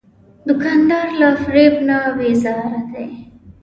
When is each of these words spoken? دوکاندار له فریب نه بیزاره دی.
دوکاندار 0.47 1.07
له 1.21 1.27
فریب 1.43 1.75
نه 1.87 1.97
بیزاره 2.17 2.79
دی. 2.91 3.07